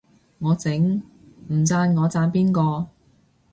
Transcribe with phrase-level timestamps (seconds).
[0.39, 0.73] 我整，
[1.49, 2.87] 唔讚我讚邊個